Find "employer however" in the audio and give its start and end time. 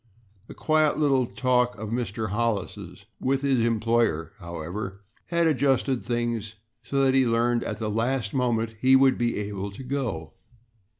3.63-5.03